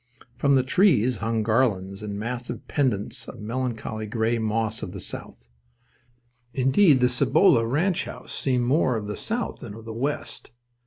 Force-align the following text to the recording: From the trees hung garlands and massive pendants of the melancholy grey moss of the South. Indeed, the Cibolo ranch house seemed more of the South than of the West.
From 0.35 0.55
the 0.55 0.63
trees 0.63 1.17
hung 1.17 1.43
garlands 1.43 2.01
and 2.01 2.17
massive 2.17 2.67
pendants 2.67 3.27
of 3.27 3.35
the 3.35 3.41
melancholy 3.41 4.07
grey 4.07 4.39
moss 4.39 4.81
of 4.81 4.93
the 4.93 4.99
South. 4.99 5.47
Indeed, 6.55 7.01
the 7.01 7.07
Cibolo 7.07 7.63
ranch 7.63 8.05
house 8.05 8.33
seemed 8.33 8.65
more 8.65 8.97
of 8.97 9.05
the 9.05 9.15
South 9.15 9.59
than 9.59 9.75
of 9.75 9.85
the 9.85 9.93
West. 9.93 10.49